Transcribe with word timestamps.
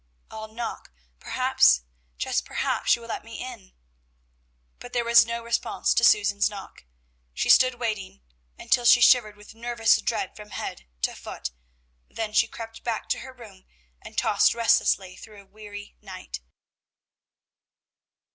"I'll 0.31 0.47
knock! 0.51 0.89
Perhaps, 1.19 1.81
just 2.17 2.43
perhaps, 2.43 2.89
she 2.89 2.99
will 2.99 3.05
let 3.09 3.23
me 3.23 3.35
in;" 3.39 3.73
but 4.79 4.93
there 4.93 5.05
was 5.05 5.27
no 5.27 5.43
response 5.43 5.93
to 5.93 6.03
Susan's 6.03 6.49
knock. 6.49 6.85
She 7.35 7.51
stood 7.51 7.75
waiting 7.75 8.23
until 8.57 8.83
she 8.83 8.99
shivered 8.99 9.35
with 9.35 9.53
nervous 9.53 10.01
dread 10.01 10.35
from 10.35 10.49
head 10.49 10.87
to 11.03 11.13
foot, 11.13 11.51
then 12.09 12.33
she 12.33 12.47
crept 12.47 12.83
back 12.83 13.09
to 13.09 13.19
her 13.19 13.31
room, 13.31 13.65
and 14.01 14.17
tossed 14.17 14.55
restlessly 14.55 15.15
through 15.17 15.41
a 15.43 15.45
weary 15.45 15.95
night. 16.01 16.39